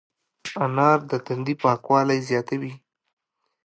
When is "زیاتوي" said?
2.29-2.73